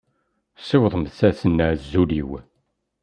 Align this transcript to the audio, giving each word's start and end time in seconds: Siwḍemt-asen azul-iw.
Siwḍemt-asen 0.67 1.57
azul-iw. 1.69 2.31